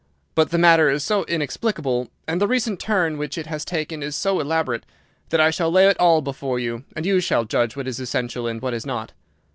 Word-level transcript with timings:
But 0.33 0.49
the 0.49 0.57
matter 0.57 0.89
is 0.89 1.03
so 1.03 1.25
inexplicable, 1.25 2.09
and 2.27 2.41
the 2.41 2.47
recent 2.47 2.79
turn 2.79 3.19
which 3.19 3.37
it 3.37 3.45
has 3.45 3.63
taken 3.63 4.01
is 4.01 4.15
so 4.15 4.39
elaborate, 4.39 4.83
that 5.29 5.39
I 5.39 5.51
shall 5.51 5.69
lay 5.71 5.87
it 5.89 5.99
all 5.99 6.23
before 6.23 6.57
you, 6.57 6.85
and 6.95 7.05
you 7.05 7.19
shall 7.19 7.45
judge 7.45 7.75
what 7.75 7.87
is 7.87 7.99
essential 7.99 8.47
and 8.47 8.59
what 8.63 8.73
is 8.73 8.83
not. 8.83 9.11